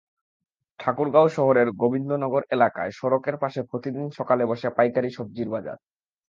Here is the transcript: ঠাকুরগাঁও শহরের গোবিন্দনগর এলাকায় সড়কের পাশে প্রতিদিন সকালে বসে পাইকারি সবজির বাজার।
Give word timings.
ঠাকুরগাঁও 0.79 1.27
শহরের 1.29 1.67
গোবিন্দনগর 1.81 2.43
এলাকায় 2.55 2.91
সড়কের 2.91 3.35
পাশে 3.37 3.59
প্রতিদিন 3.63 4.05
সকালে 4.19 4.43
বসে 4.45 4.67
পাইকারি 4.77 5.09
সবজির 5.17 5.49
বাজার। 5.49 5.77